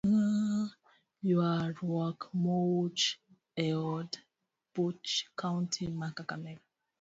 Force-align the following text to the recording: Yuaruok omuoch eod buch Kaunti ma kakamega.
Yuaruok 1.29 2.19
omuoch 2.33 3.03
eod 3.67 4.11
buch 4.73 5.09
Kaunti 5.39 5.83
ma 5.99 6.07
kakamega. 6.17 6.63